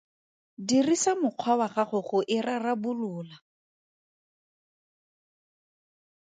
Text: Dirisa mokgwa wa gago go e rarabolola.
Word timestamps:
Dirisa 0.67 1.11
mokgwa 1.21 1.53
wa 1.59 1.67
gago 1.75 1.99
go 2.07 2.19
e 2.35 2.37
rarabolola. 2.45 3.35